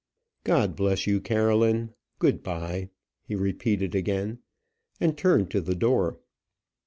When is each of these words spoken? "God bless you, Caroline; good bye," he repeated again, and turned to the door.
"God 0.43 0.75
bless 0.75 1.05
you, 1.05 1.21
Caroline; 1.21 1.93
good 2.17 2.41
bye," 2.41 2.89
he 3.21 3.35
repeated 3.35 3.93
again, 3.93 4.39
and 4.99 5.15
turned 5.15 5.51
to 5.51 5.61
the 5.61 5.75
door. 5.75 6.17